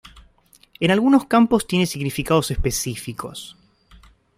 [0.79, 3.55] En algunos campos tiene significados específicos.